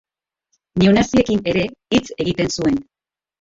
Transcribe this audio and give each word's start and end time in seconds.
Neonaziekin 0.83 1.43
ere 1.51 1.67
hitz 1.97 2.03
egiten 2.25 2.51
zuen. 2.57 2.81